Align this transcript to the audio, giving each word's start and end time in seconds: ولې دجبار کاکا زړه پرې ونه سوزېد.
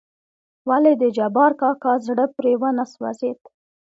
ولې 0.69 0.93
دجبار 1.03 1.51
کاکا 1.61 1.93
زړه 2.07 2.25
پرې 2.35 2.53
ونه 2.61 2.85
سوزېد. 2.93 3.39